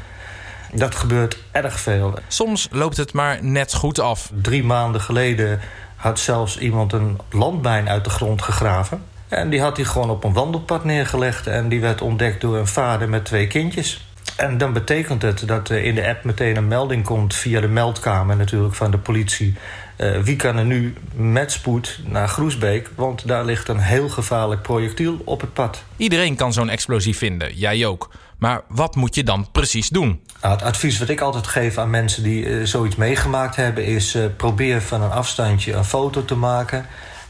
Dat 0.72 0.96
gebeurt 0.96 1.38
erg 1.51 1.80
veel. 1.80 2.13
Soms 2.27 2.68
loopt 2.72 2.98
het 2.98 3.13
maar 3.13 3.44
net 3.44 3.74
goed 3.74 4.00
af. 4.00 4.32
Drie 4.42 4.63
maanden 4.63 5.01
geleden 5.01 5.60
had 5.96 6.20
zelfs 6.20 6.58
iemand 6.58 6.94
een 6.94 7.20
landmijn 7.30 7.89
uit 7.89 8.04
de 8.04 8.10
grond 8.10 8.42
gegraven. 8.42 9.04
En 9.27 9.50
die 9.50 9.62
had 9.62 9.77
hij 9.77 9.86
gewoon 9.86 10.10
op 10.10 10.24
een 10.24 10.34
wandelpad 10.34 10.84
neergelegd... 10.84 11.48
en 11.48 11.70
die 11.70 11.82
werd 11.82 12.01
ontdekt 12.01 12.42
door 12.42 12.58
een 12.58 12.68
vader 12.68 13.10
met 13.10 13.25
twee 13.25 13.48
kindjes. 13.48 14.07
En 14.38 14.58
dan 14.58 14.74
betekent 14.74 15.22
het 15.22 15.48
dat 15.48 15.70
in 15.70 15.96
de 15.96 16.08
app 16.08 16.24
meteen 16.24 16.56
een 16.56 16.67
melding 16.67 17.03
komt 17.03 17.36
via 17.36 17.62
de 17.62 17.67
meldkamer 17.67 18.36
natuurlijk 18.36 18.75
van 18.75 18.91
de 18.91 18.98
politie. 18.98 19.56
Uh, 19.98 20.22
wie 20.22 20.36
kan 20.36 20.58
er 20.58 20.65
nu 20.65 20.94
met 21.13 21.51
spoed 21.51 22.00
naar 22.06 22.27
Groesbeek? 22.27 22.89
Want 22.96 23.27
daar 23.27 23.46
ligt 23.46 23.67
een 23.67 23.79
heel 23.79 24.10
gevaarlijk 24.10 24.62
projectiel 24.62 25.22
op 25.25 25.41
het 25.41 25.53
pad. 25.53 25.84
Iedereen 25.98 26.36
kan 26.36 26.53
zo'n 26.53 26.70
explosief 26.70 27.17
vinden, 27.17 27.56
jij 27.56 27.86
ook. 27.86 28.10
Maar 28.38 28.62
wat 28.67 28.96
moet 28.96 29.15
je 29.15 29.24
dan 29.24 29.48
precies 29.51 29.89
doen? 29.89 30.22
Nou, 30.41 30.53
het 30.53 30.63
advies 30.63 31.00
wat 31.00 31.10
ik 31.10 31.22
altijd 31.22 31.48
geef 31.48 31.77
aan 31.77 31.89
mensen 31.89 32.24
die 32.24 32.46
uh, 32.46 32.65
zoiets 32.65 32.96
meegemaakt 32.96 33.56
hebben... 33.56 33.86
is 33.86 34.15
uh, 34.15 34.25
probeer 34.36 34.82
van 34.82 35.01
een 35.01 35.12
afstandje 35.12 35.74
een 35.74 35.86
foto 35.86 36.25
te 36.25 36.36
maken. 36.36 36.86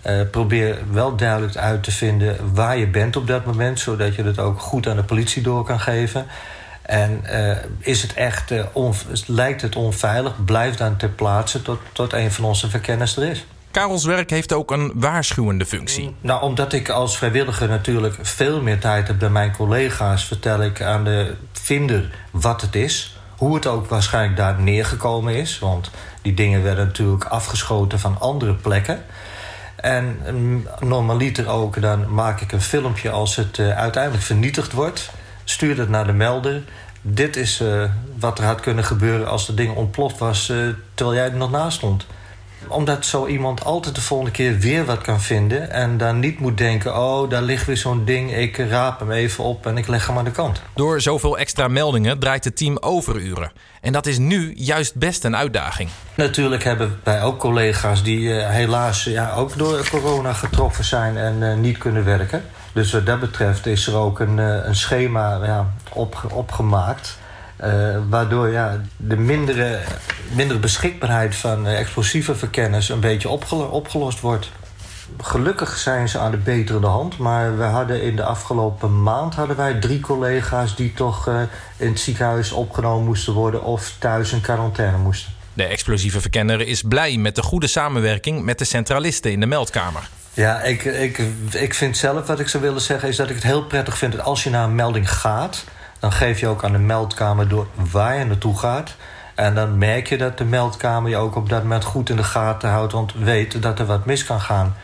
Uh, 0.05 0.21
probeer 0.31 0.77
wel 0.91 1.15
duidelijk 1.15 1.55
uit 1.55 1.83
te 1.83 1.91
vinden 1.91 2.53
waar 2.53 2.77
je 2.77 2.87
bent 2.87 3.15
op 3.15 3.27
dat 3.27 3.45
moment... 3.45 3.79
zodat 3.79 4.15
je 4.15 4.23
het 4.23 4.39
ook 4.39 4.59
goed 4.59 4.87
aan 4.87 4.95
de 4.95 5.03
politie 5.03 5.41
door 5.41 5.63
kan 5.63 5.79
geven. 5.79 6.25
En 6.87 7.23
is 7.79 8.01
het 8.01 8.13
echt, 8.13 8.53
lijkt 9.25 9.61
het 9.61 9.75
onveilig, 9.75 10.45
blijf 10.45 10.75
dan 10.75 10.97
ter 10.97 11.09
plaatse... 11.09 11.61
tot, 11.61 11.79
tot 11.91 12.13
een 12.13 12.31
van 12.31 12.43
onze 12.43 12.69
verkenners 12.69 13.17
er 13.17 13.29
is. 13.29 13.45
Karels 13.71 14.05
werk 14.05 14.29
heeft 14.29 14.53
ook 14.53 14.71
een 14.71 14.91
waarschuwende 14.95 15.65
functie. 15.65 16.15
Nou, 16.21 16.41
omdat 16.41 16.73
ik 16.73 16.89
als 16.89 17.17
vrijwilliger 17.17 17.67
natuurlijk 17.67 18.15
veel 18.21 18.61
meer 18.61 18.79
tijd 18.79 19.07
heb 19.07 19.19
dan 19.19 19.31
mijn 19.31 19.55
collega's... 19.55 20.25
vertel 20.25 20.63
ik 20.63 20.81
aan 20.81 21.03
de 21.03 21.33
vinder 21.51 22.09
wat 22.31 22.61
het 22.61 22.75
is. 22.75 23.17
Hoe 23.37 23.55
het 23.55 23.67
ook 23.67 23.87
waarschijnlijk 23.89 24.37
daar 24.37 24.61
neergekomen 24.61 25.35
is. 25.35 25.59
Want 25.59 25.91
die 26.21 26.33
dingen 26.33 26.63
werden 26.63 26.85
natuurlijk 26.85 27.23
afgeschoten 27.23 27.99
van 27.99 28.19
andere 28.19 28.53
plekken. 28.53 29.03
En 29.75 30.17
normaliter 30.79 31.47
ook, 31.47 31.81
dan 31.81 32.13
maak 32.13 32.41
ik 32.41 32.51
een 32.51 32.61
filmpje 32.61 33.09
als 33.09 33.35
het 33.35 33.57
uh, 33.57 33.77
uiteindelijk 33.77 34.23
vernietigd 34.23 34.71
wordt. 34.71 35.09
Stuur 35.49 35.75
dat 35.75 35.89
naar 35.89 36.05
de 36.05 36.13
melder. 36.13 36.63
Dit 37.01 37.35
is 37.35 37.61
uh, 37.61 37.83
wat 38.19 38.39
er 38.39 38.45
had 38.45 38.59
kunnen 38.59 38.83
gebeuren 38.83 39.27
als 39.27 39.47
het 39.47 39.57
ding 39.57 39.75
ontploft 39.75 40.17
was... 40.17 40.49
Uh, 40.49 40.57
terwijl 40.93 41.17
jij 41.17 41.29
er 41.29 41.37
nog 41.37 41.51
naast 41.51 41.77
stond 41.77 42.05
omdat 42.67 43.05
zo 43.05 43.27
iemand 43.27 43.63
altijd 43.63 43.95
de 43.95 44.01
volgende 44.01 44.31
keer 44.31 44.59
weer 44.59 44.85
wat 44.85 45.01
kan 45.01 45.21
vinden... 45.21 45.71
en 45.71 45.97
dan 45.97 46.19
niet 46.19 46.39
moet 46.39 46.57
denken, 46.57 46.97
oh, 46.97 47.29
daar 47.29 47.41
ligt 47.41 47.65
weer 47.65 47.77
zo'n 47.77 48.05
ding... 48.05 48.35
ik 48.35 48.57
raap 48.57 48.99
hem 48.99 49.11
even 49.11 49.43
op 49.43 49.65
en 49.65 49.77
ik 49.77 49.87
leg 49.87 50.07
hem 50.07 50.17
aan 50.17 50.25
de 50.25 50.31
kant. 50.31 50.61
Door 50.75 51.01
zoveel 51.01 51.37
extra 51.37 51.67
meldingen 51.67 52.19
draait 52.19 52.43
het 52.43 52.57
team 52.57 52.77
overuren. 52.77 53.51
En 53.81 53.93
dat 53.93 54.05
is 54.05 54.17
nu 54.17 54.53
juist 54.55 54.95
best 54.95 55.23
een 55.23 55.35
uitdaging. 55.35 55.89
Natuurlijk 56.15 56.63
hebben 56.63 56.99
wij 57.03 57.23
ook 57.23 57.39
collega's 57.39 58.03
die 58.03 58.19
uh, 58.19 58.49
helaas 58.49 59.03
ja, 59.03 59.33
ook 59.33 59.57
door 59.57 59.87
corona 59.89 60.33
getroffen 60.33 60.83
zijn... 60.83 61.17
en 61.17 61.61
niet 61.61 61.77
kunnen 61.77 62.05
werken. 62.05 62.43
Dus 62.77 62.91
wat 62.91 63.05
dat 63.05 63.19
betreft 63.19 63.65
is 63.65 63.87
er 63.87 63.95
ook 63.95 64.19
een, 64.19 64.37
uh, 64.37 64.65
een 64.65 64.75
schema 64.75 65.45
ja, 65.45 65.73
op, 65.93 66.27
opgemaakt... 66.33 67.17
Uh, 67.63 67.97
waardoor 68.09 68.49
ja, 68.49 68.81
de 68.97 69.17
mindere, 69.17 69.79
mindere 70.35 70.59
beschikbaarheid 70.59 71.35
van 71.35 71.67
uh, 71.67 71.79
explosieve 71.79 72.35
verkenners 72.35 72.89
een 72.89 72.99
beetje 72.99 73.29
opgelo 73.29 73.63
opgelost 73.63 74.19
wordt. 74.19 74.51
Gelukkig 75.21 75.77
zijn 75.77 76.09
ze 76.09 76.17
aan 76.17 76.31
de 76.31 76.37
betere 76.37 76.85
hand, 76.85 77.17
maar 77.17 77.57
we 77.57 77.63
hadden 77.63 78.01
in 78.01 78.15
de 78.15 78.23
afgelopen 78.23 79.03
maand 79.03 79.35
hadden 79.35 79.55
wij 79.55 79.73
drie 79.73 79.99
collega's 79.99 80.75
die 80.75 80.93
toch 80.93 81.27
in 81.77 81.89
het 81.89 81.99
ziekenhuis 81.99 82.51
opgenomen 82.51 83.05
moesten 83.05 83.33
worden 83.33 83.63
of 83.63 83.95
thuis 83.99 84.31
in 84.31 84.41
quarantaine 84.41 84.97
moesten. 84.97 85.33
De 85.53 85.63
explosieve 85.63 86.21
verkenner 86.21 86.61
is 86.61 86.81
blij 86.81 87.17
met 87.17 87.35
de 87.35 87.43
goede 87.43 87.67
samenwerking 87.67 88.43
met 88.43 88.59
de 88.59 88.65
centralisten 88.65 89.31
in 89.31 89.39
de 89.39 89.45
meldkamer. 89.45 90.09
Ja, 90.37 90.61
ik, 90.61 90.83
ik, 90.83 91.21
ik 91.51 91.73
vind 91.73 91.97
zelf 91.97 92.27
wat 92.27 92.39
ik 92.39 92.47
zou 92.47 92.63
willen 92.63 92.81
zeggen 92.81 93.09
is 93.09 93.15
dat 93.15 93.29
ik 93.29 93.35
het 93.35 93.43
heel 93.43 93.63
prettig 93.63 93.97
vind 93.97 94.11
dat 94.11 94.21
als 94.21 94.43
je 94.43 94.49
naar 94.49 94.63
een 94.63 94.75
melding 94.75 95.11
gaat 95.11 95.63
dan 95.99 96.11
geef 96.11 96.39
je 96.39 96.47
ook 96.47 96.63
aan 96.63 96.71
de 96.71 96.77
meldkamer 96.77 97.47
door 97.47 97.67
waar 97.73 98.17
je 98.17 98.25
naartoe 98.25 98.57
gaat. 98.57 98.95
En 99.35 99.55
dan 99.55 99.77
merk 99.77 100.07
je 100.07 100.17
dat 100.17 100.37
de 100.37 100.45
meldkamer 100.45 101.09
je 101.09 101.17
ook 101.17 101.35
op 101.35 101.49
dat 101.49 101.61
moment 101.61 101.83
goed 101.83 102.09
in 102.09 102.15
de 102.15 102.23
gaten 102.23 102.69
houdt... 102.69 102.93
want 102.93 103.13
weet 103.13 103.61
dat 103.61 103.79
er 103.79 103.85
wat 103.85 104.05
mis 104.05 104.25
kan 104.25 104.41
gaan. 104.41 104.75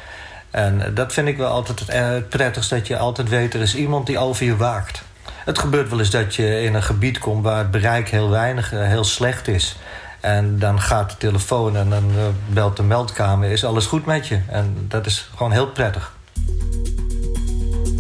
En 0.52 0.94
dat 0.94 1.14
vind 1.14 1.28
ik 1.28 1.38
wel 1.38 1.50
altijd 1.50 1.80
het 1.88 2.30
prettigst, 2.30 2.70
dat 2.70 2.88
je 2.88 2.98
altijd 2.98 3.30
weet... 3.30 3.54
er 3.54 3.62
is 3.62 3.76
iemand 3.76 4.06
die 4.06 4.18
over 4.18 4.46
je 4.46 4.58
waakt. 4.58 5.04
Het 5.46 5.60
gebeurt 5.60 5.90
wel 5.90 6.00
eens 6.00 6.10
dat 6.10 6.36
je 6.36 6.62
in 6.62 6.74
een 6.74 6.84
gebied 6.84 7.20
komt... 7.20 7.44
waar 7.44 7.58
het 7.58 7.72
bereik 7.72 8.10
heel 8.10 8.30
weinig, 8.30 8.70
heel 8.70 9.04
slecht 9.04 9.48
is... 9.48 9.76
En 10.24 10.60
dan 10.60 10.82
gaat 10.82 11.10
de 11.10 11.18
telefoon 11.18 11.78
en 11.78 11.90
dan 11.90 12.12
belt 12.48 12.78
de 12.78 12.84
meldkamer. 12.84 13.50
Is 13.50 13.66
alles 13.66 13.86
goed 13.86 14.06
met 14.06 14.28
je? 14.28 14.40
En 14.48 14.86
dat 14.88 15.06
is 15.06 15.30
gewoon 15.36 15.52
heel 15.52 15.68
prettig. 15.68 16.14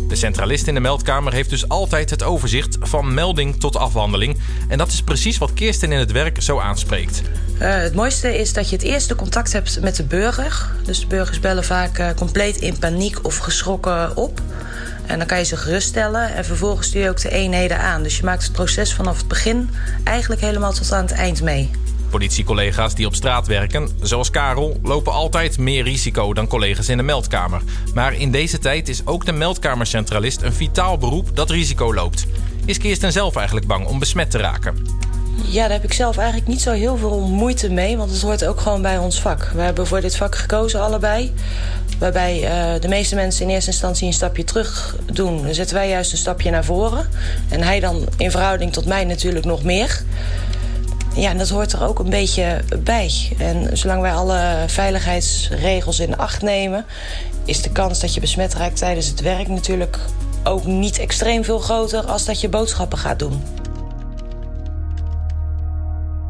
De 0.07 0.15
centralist 0.15 0.67
in 0.67 0.73
de 0.73 0.79
meldkamer 0.79 1.33
heeft 1.33 1.49
dus 1.49 1.69
altijd 1.69 2.09
het 2.09 2.23
overzicht 2.23 2.77
van 2.81 3.13
melding 3.13 3.59
tot 3.59 3.75
afhandeling. 3.75 4.39
En 4.67 4.77
dat 4.77 4.87
is 4.87 5.01
precies 5.01 5.37
wat 5.37 5.53
Kirsten 5.53 5.91
in 5.91 5.99
het 5.99 6.11
werk 6.11 6.41
zo 6.41 6.59
aanspreekt. 6.59 7.21
Uh, 7.61 7.75
het 7.75 7.95
mooiste 7.95 8.37
is 8.37 8.53
dat 8.53 8.69
je 8.69 8.75
het 8.75 8.85
eerste 8.85 9.15
contact 9.15 9.53
hebt 9.53 9.81
met 9.81 9.95
de 9.95 10.03
burger. 10.03 10.69
Dus 10.83 10.99
de 10.99 11.07
burgers 11.07 11.39
bellen 11.39 11.63
vaak 11.63 11.99
uh, 11.99 12.09
compleet 12.15 12.57
in 12.57 12.79
paniek 12.79 13.25
of 13.25 13.37
geschrokken 13.37 14.17
op. 14.17 14.41
En 15.05 15.17
dan 15.17 15.27
kan 15.27 15.37
je 15.37 15.45
ze 15.45 15.57
geruststellen 15.57 16.33
en 16.35 16.45
vervolgens 16.45 16.87
stuur 16.87 17.01
je 17.01 17.09
ook 17.09 17.21
de 17.21 17.29
eenheden 17.29 17.79
aan. 17.79 18.03
Dus 18.03 18.17
je 18.17 18.23
maakt 18.23 18.43
het 18.43 18.51
proces 18.51 18.93
vanaf 18.93 19.17
het 19.17 19.27
begin 19.27 19.69
eigenlijk 20.03 20.41
helemaal 20.41 20.73
tot 20.73 20.91
aan 20.91 21.05
het 21.05 21.13
eind 21.13 21.41
mee. 21.41 21.71
Politiecollega's 22.13 22.95
die 22.95 23.05
op 23.05 23.15
straat 23.15 23.47
werken, 23.47 23.89
zoals 24.01 24.29
Karel, 24.29 24.79
lopen 24.83 25.13
altijd 25.13 25.57
meer 25.57 25.83
risico 25.83 26.33
dan 26.33 26.47
collega's 26.47 26.89
in 26.89 26.97
de 26.97 27.03
meldkamer. 27.03 27.61
Maar 27.93 28.13
in 28.13 28.31
deze 28.31 28.59
tijd 28.59 28.89
is 28.89 29.05
ook 29.05 29.25
de 29.25 29.31
meldkamercentralist 29.31 30.41
een 30.41 30.53
vitaal 30.53 30.97
beroep 30.97 31.35
dat 31.35 31.49
risico 31.49 31.93
loopt. 31.93 32.25
Is 32.65 32.77
Kirsten 32.77 33.11
zelf 33.11 33.35
eigenlijk 33.35 33.67
bang 33.67 33.85
om 33.85 33.99
besmet 33.99 34.31
te 34.31 34.37
raken? 34.37 34.75
Ja, 35.45 35.61
daar 35.61 35.71
heb 35.71 35.83
ik 35.83 35.93
zelf 35.93 36.17
eigenlijk 36.17 36.47
niet 36.47 36.61
zo 36.61 36.71
heel 36.71 36.97
veel 36.97 37.19
moeite 37.19 37.69
mee, 37.69 37.97
want 37.97 38.11
het 38.11 38.21
hoort 38.21 38.45
ook 38.45 38.59
gewoon 38.59 38.81
bij 38.81 38.97
ons 38.97 39.21
vak. 39.21 39.51
We 39.55 39.61
hebben 39.61 39.87
voor 39.87 40.01
dit 40.01 40.15
vak 40.15 40.35
gekozen 40.35 40.81
allebei. 40.81 41.33
Waarbij 41.99 42.35
uh, 42.35 42.81
de 42.81 42.87
meeste 42.87 43.15
mensen 43.15 43.45
in 43.45 43.53
eerste 43.53 43.71
instantie 43.71 44.07
een 44.07 44.13
stapje 44.13 44.43
terug 44.43 44.95
doen. 45.13 45.43
Dan 45.43 45.53
zetten 45.53 45.75
wij 45.75 45.89
juist 45.89 46.11
een 46.11 46.17
stapje 46.17 46.51
naar 46.51 46.65
voren. 46.65 47.09
En 47.49 47.61
hij 47.61 47.79
dan 47.79 48.07
in 48.17 48.31
verhouding 48.31 48.73
tot 48.73 48.85
mij 48.85 49.03
natuurlijk 49.05 49.45
nog 49.45 49.63
meer. 49.63 50.03
Ja, 51.15 51.29
en 51.29 51.37
dat 51.37 51.49
hoort 51.49 51.73
er 51.73 51.83
ook 51.83 51.99
een 51.99 52.09
beetje 52.09 52.63
bij. 52.83 53.11
En 53.37 53.77
zolang 53.77 54.01
wij 54.01 54.13
alle 54.13 54.63
veiligheidsregels 54.67 55.99
in 55.99 56.17
acht 56.17 56.41
nemen... 56.41 56.85
is 57.45 57.61
de 57.61 57.71
kans 57.71 57.99
dat 57.99 58.13
je 58.13 58.19
besmet 58.19 58.53
raakt 58.53 58.77
tijdens 58.77 59.07
het 59.07 59.21
werk 59.21 59.47
natuurlijk 59.47 59.99
ook 60.43 60.65
niet 60.65 60.99
extreem 60.99 61.43
veel 61.43 61.59
groter... 61.59 62.05
als 62.05 62.25
dat 62.25 62.41
je 62.41 62.49
boodschappen 62.49 62.97
gaat 62.97 63.19
doen. 63.19 63.43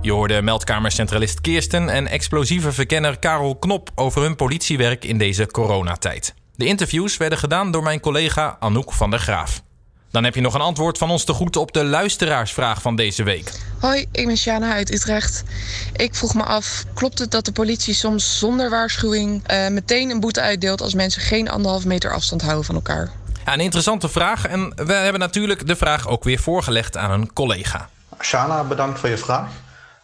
Je 0.02 0.12
hoorde 0.12 0.42
meldkamercentralist 0.42 1.42
Kirsten 1.42 1.90
en 1.90 2.08
explosieve 2.08 2.72
verkenner 2.72 3.20
Karel 3.20 3.56
Knop... 3.56 3.90
over 3.96 4.22
hun 4.22 4.36
politiewerk 4.36 5.06
in 5.06 5.18
deze 5.18 5.48
coronatijd. 5.48 6.34
De 6.56 6.66
interviews 6.66 7.18
werden 7.18 7.38
gedaan 7.38 7.72
door 7.72 7.84
mijn 7.84 8.00
collega 8.00 8.58
Anouk 8.60 8.94
van 8.94 9.10
der 9.10 9.20
Graaf. 9.20 9.62
Dan 10.12 10.24
heb 10.24 10.36
je 10.36 10.42
nog 10.42 10.54
een 10.54 10.62
antwoord 10.62 10.98
van 10.98 11.10
ons 11.10 11.24
te 11.24 11.34
goed 11.34 11.56
op 11.56 11.74
de 11.74 11.84
luisteraarsvraag 11.84 12.82
van 12.82 12.96
deze 12.96 13.24
week. 13.24 13.73
Hoi, 13.84 14.06
ik 14.12 14.25
ben 14.25 14.38
Sjana 14.38 14.74
uit 14.74 14.94
Utrecht. 14.94 15.44
Ik 15.96 16.16
vroeg 16.16 16.34
me 16.34 16.44
af, 16.44 16.84
klopt 16.94 17.20
het 17.20 17.32
dat 17.32 17.46
de 17.46 17.52
politie 17.52 17.94
soms 17.94 18.40
zonder 18.40 18.70
waarschuwing 18.70 19.52
uh, 19.52 19.68
meteen 19.68 20.10
een 20.10 20.20
boete 20.20 20.42
uitdeelt 20.42 20.82
als 20.82 20.94
mensen 20.94 21.22
geen 21.22 21.50
anderhalve 21.50 21.88
meter 21.88 22.13
afstand 22.13 22.42
houden 22.42 22.66
van 22.66 22.75
elkaar? 22.75 23.12
Ja, 23.46 23.54
een 23.54 23.60
interessante 23.60 24.10
vraag. 24.10 24.48
En 24.48 24.74
we 24.75 24.94
hebben 24.94 25.20
natuurlijk 25.20 25.68
de 25.68 25.75
vraag 25.75 26.08
ook 26.08 26.24
weer 26.24 26.40
voorgelegd 26.40 26.98
aan 26.98 27.12
een 27.12 27.34
collega. 27.34 27.90
Shana, 28.22 28.63
bedankt 28.63 29.00
voor 29.00 29.10
je 29.10 29.18
vraag. 29.18 29.50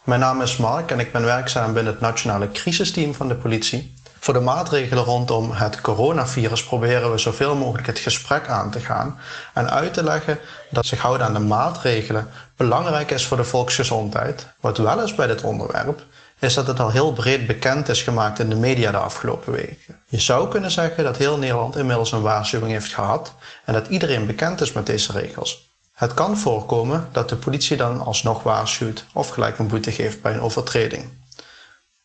Mijn 0.03 0.19
naam 0.19 0.41
is 0.41 0.57
Mark 0.57 0.91
en 0.91 0.99
ik 0.99 1.11
ben 1.11 1.23
werkzaam 1.23 1.73
binnen 1.73 1.93
het 1.93 2.01
nationale 2.01 2.51
crisisteam 2.51 3.13
van 3.13 3.27
de 3.27 3.35
politie. 3.35 3.93
Voor 4.19 4.33
de 4.33 4.39
maatregelen 4.39 5.03
rondom 5.03 5.51
het 5.51 5.81
coronavirus 5.81 6.63
proberen 6.63 7.11
we 7.11 7.17
zoveel 7.17 7.55
mogelijk 7.55 7.87
het 7.87 7.99
gesprek 7.99 8.47
aan 8.47 8.71
te 8.71 8.79
gaan 8.79 9.19
en 9.53 9.69
uit 9.69 9.93
te 9.93 10.03
leggen 10.03 10.39
dat 10.69 10.85
zich 10.85 11.01
houden 11.01 11.27
aan 11.27 11.33
de 11.33 11.39
maatregelen 11.39 12.29
belangrijk 12.55 13.11
is 13.11 13.25
voor 13.25 13.37
de 13.37 13.43
volksgezondheid. 13.43 14.47
Wat 14.59 14.77
wel 14.77 15.03
is 15.03 15.15
bij 15.15 15.27
dit 15.27 15.41
onderwerp, 15.41 16.05
is 16.39 16.53
dat 16.53 16.67
het 16.67 16.79
al 16.79 16.89
heel 16.89 17.13
breed 17.13 17.47
bekend 17.47 17.89
is 17.89 18.03
gemaakt 18.03 18.39
in 18.39 18.49
de 18.49 18.55
media 18.55 18.91
de 18.91 18.97
afgelopen 18.97 19.51
weken. 19.53 19.99
Je 20.05 20.19
zou 20.19 20.47
kunnen 20.49 20.71
zeggen 20.71 21.03
dat 21.03 21.17
heel 21.17 21.37
Nederland 21.37 21.75
inmiddels 21.75 22.11
een 22.11 22.21
waarschuwing 22.21 22.71
heeft 22.71 22.93
gehad 22.93 23.33
en 23.65 23.73
dat 23.73 23.87
iedereen 23.87 24.25
bekend 24.25 24.61
is 24.61 24.71
met 24.71 24.85
deze 24.85 25.11
regels. 25.11 25.69
Het 25.93 26.13
kan 26.13 26.37
voorkomen 26.37 27.07
dat 27.11 27.29
de 27.29 27.35
politie 27.35 27.77
dan 27.77 28.01
alsnog 28.01 28.43
waarschuwt 28.43 29.05
of 29.13 29.29
gelijk 29.29 29.59
een 29.59 29.67
boete 29.67 29.91
geeft 29.91 30.21
bij 30.21 30.33
een 30.33 30.41
overtreding. 30.41 31.18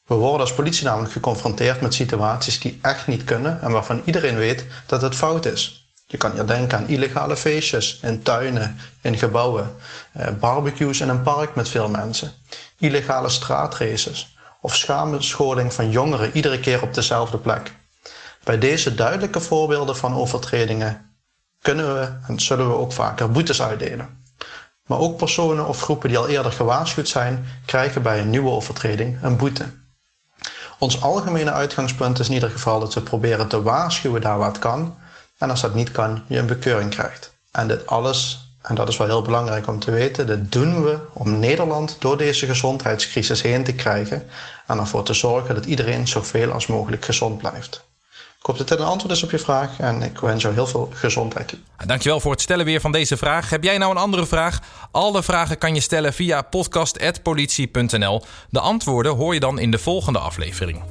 We 0.06 0.14
worden 0.14 0.40
als 0.40 0.54
politie 0.54 0.84
namelijk 0.84 1.12
geconfronteerd 1.12 1.80
met 1.80 1.94
situaties 1.94 2.60
die 2.60 2.78
echt 2.82 3.06
niet 3.06 3.24
kunnen 3.24 3.60
en 3.62 3.70
waarvan 3.70 4.02
iedereen 4.04 4.36
weet 4.36 4.66
dat 4.86 5.02
het 5.02 5.14
fout 5.14 5.44
is. 5.44 5.88
Je 6.06 6.16
kan 6.16 6.32
hier 6.32 6.46
denken 6.46 6.78
aan 6.78 6.88
illegale 6.88 7.36
feestjes 7.36 7.98
in 8.02 8.22
tuinen, 8.22 8.78
in 9.00 9.18
gebouwen, 9.18 9.76
eh, 10.12 10.28
barbecues 10.40 11.00
in 11.00 11.08
een 11.08 11.22
park 11.22 11.54
met 11.54 11.68
veel 11.68 11.88
mensen, 11.88 12.32
illegale 12.78 13.28
straatraces 13.28 14.36
of 14.60 14.76
schamenscholing 14.76 15.72
van 15.72 15.90
jongeren 15.90 16.30
iedere 16.36 16.60
keer 16.60 16.82
op 16.82 16.94
dezelfde 16.94 17.38
plek. 17.38 17.72
Bij 18.44 18.58
deze 18.58 18.94
duidelijke 18.94 19.40
voorbeelden 19.40 19.96
van 19.96 20.14
overtredingen 20.14 21.16
kunnen 21.60 21.94
we 21.94 22.18
en 22.26 22.40
zullen 22.40 22.68
we 22.68 22.76
ook 22.76 22.92
vaker 22.92 23.30
boetes 23.30 23.62
uitdelen. 23.62 24.22
Maar 24.86 24.98
ook 24.98 25.16
personen 25.16 25.66
of 25.66 25.80
groepen 25.80 26.08
die 26.08 26.18
al 26.18 26.28
eerder 26.28 26.52
gewaarschuwd 26.52 27.08
zijn, 27.08 27.46
krijgen 27.64 28.02
bij 28.02 28.20
een 28.20 28.30
nieuwe 28.30 28.50
overtreding 28.50 29.22
een 29.22 29.36
boete. 29.36 29.83
Ons 30.78 31.02
algemene 31.02 31.52
uitgangspunt 31.52 32.18
is 32.18 32.28
in 32.28 32.34
ieder 32.34 32.50
geval 32.50 32.80
dat 32.80 32.94
we 32.94 33.00
proberen 33.00 33.48
te 33.48 33.62
waarschuwen 33.62 34.20
daar 34.20 34.38
waar 34.38 34.48
het 34.48 34.58
kan. 34.58 34.96
En 35.38 35.50
als 35.50 35.60
dat 35.60 35.74
niet 35.74 35.90
kan, 35.90 36.22
je 36.26 36.38
een 36.38 36.46
bekeuring 36.46 36.90
krijgt. 36.90 37.32
En 37.50 37.68
dit 37.68 37.86
alles, 37.86 38.48
en 38.62 38.74
dat 38.74 38.88
is 38.88 38.96
wel 38.96 39.06
heel 39.06 39.22
belangrijk 39.22 39.66
om 39.66 39.78
te 39.78 39.90
weten, 39.90 40.26
dit 40.26 40.52
doen 40.52 40.84
we 40.84 40.98
om 41.12 41.38
Nederland 41.38 41.96
door 41.98 42.16
deze 42.16 42.46
gezondheidscrisis 42.46 43.42
heen 43.42 43.64
te 43.64 43.74
krijgen 43.74 44.26
en 44.66 44.78
ervoor 44.78 45.04
te 45.04 45.14
zorgen 45.14 45.54
dat 45.54 45.64
iedereen 45.64 46.08
zoveel 46.08 46.52
als 46.52 46.66
mogelijk 46.66 47.04
gezond 47.04 47.38
blijft. 47.38 47.84
Ik 48.44 48.50
hoop 48.50 48.58
dat 48.58 48.68
dit 48.68 48.78
een 48.78 48.92
antwoord 48.92 49.14
is 49.14 49.22
op 49.22 49.30
je 49.30 49.38
vraag 49.38 49.78
en 49.78 50.02
ik 50.02 50.18
wens 50.18 50.42
jou 50.42 50.54
heel 50.54 50.66
veel 50.66 50.88
gezondheid 50.92 51.48
toe. 51.48 51.58
Dankjewel 51.86 52.20
voor 52.20 52.30
het 52.30 52.40
stellen 52.40 52.64
weer 52.64 52.80
van 52.80 52.92
deze 52.92 53.16
vraag. 53.16 53.50
Heb 53.50 53.64
jij 53.64 53.78
nou 53.78 53.90
een 53.90 53.96
andere 53.96 54.26
vraag? 54.26 54.60
Alle 54.90 55.22
vragen 55.22 55.58
kan 55.58 55.74
je 55.74 55.80
stellen 55.80 56.12
via 56.12 56.42
podcast.politie.nl. 56.42 58.22
De 58.50 58.60
antwoorden 58.60 59.14
hoor 59.14 59.34
je 59.34 59.40
dan 59.40 59.58
in 59.58 59.70
de 59.70 59.78
volgende 59.78 60.18
aflevering. 60.18 60.82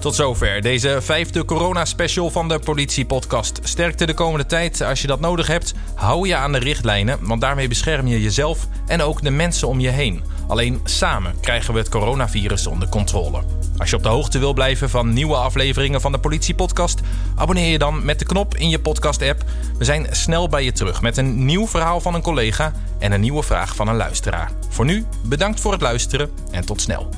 Tot 0.00 0.14
zover 0.14 0.60
deze 0.60 0.98
vijfde 1.00 1.44
corona-special 1.44 2.30
van 2.30 2.48
de 2.48 2.58
Politie-podcast. 2.58 3.60
Sterkte 3.62 4.06
de 4.06 4.14
komende 4.14 4.46
tijd. 4.46 4.80
Als 4.80 5.00
je 5.00 5.06
dat 5.06 5.20
nodig 5.20 5.46
hebt, 5.46 5.74
hou 5.94 6.28
je 6.28 6.36
aan 6.36 6.52
de 6.52 6.58
richtlijnen, 6.58 7.18
want 7.20 7.40
daarmee 7.40 7.68
bescherm 7.68 8.06
je 8.06 8.22
jezelf 8.22 8.66
en 8.86 9.02
ook 9.02 9.22
de 9.22 9.30
mensen 9.30 9.68
om 9.68 9.80
je 9.80 9.90
heen. 9.90 10.24
Alleen 10.46 10.80
samen 10.84 11.40
krijgen 11.40 11.72
we 11.72 11.78
het 11.78 11.88
coronavirus 11.88 12.66
onder 12.66 12.88
controle. 12.88 13.42
Als 13.76 13.90
je 13.90 13.96
op 13.96 14.02
de 14.02 14.08
hoogte 14.08 14.38
wil 14.38 14.52
blijven 14.52 14.90
van 14.90 15.12
nieuwe 15.12 15.36
afleveringen 15.36 16.00
van 16.00 16.12
de 16.12 16.18
Politie-podcast, 16.18 17.00
abonneer 17.34 17.70
je 17.70 17.78
dan 17.78 18.04
met 18.04 18.18
de 18.18 18.24
knop 18.24 18.56
in 18.56 18.68
je 18.68 18.80
podcast-app. 18.80 19.44
We 19.78 19.84
zijn 19.84 20.06
snel 20.10 20.48
bij 20.48 20.64
je 20.64 20.72
terug 20.72 21.02
met 21.02 21.16
een 21.16 21.44
nieuw 21.44 21.66
verhaal 21.66 22.00
van 22.00 22.14
een 22.14 22.22
collega 22.22 22.72
en 22.98 23.12
een 23.12 23.20
nieuwe 23.20 23.42
vraag 23.42 23.76
van 23.76 23.88
een 23.88 23.96
luisteraar. 23.96 24.52
Voor 24.68 24.84
nu, 24.84 25.04
bedankt 25.24 25.60
voor 25.60 25.72
het 25.72 25.80
luisteren 25.80 26.30
en 26.50 26.64
tot 26.64 26.80
snel. 26.80 27.08